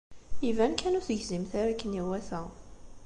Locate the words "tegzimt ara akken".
1.07-1.97